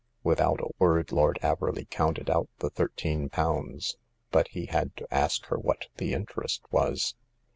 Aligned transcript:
Without 0.23 0.59
a 0.59 0.71
word 0.79 1.11
Lord 1.11 1.37
Averley 1.43 1.87
counted 1.87 2.27
out 2.27 2.49
the 2.57 2.71
thirteen 2.71 3.29
pounds, 3.29 3.97
but 4.31 4.47
he 4.47 4.65
had 4.65 4.95
to 4.97 5.07
ask 5.13 5.45
her 5.45 5.59
what 5.59 5.89
the 5.97 6.13
interest 6.15 6.63
was. 6.71 7.13